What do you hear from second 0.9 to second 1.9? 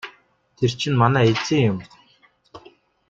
манай эзэн юм.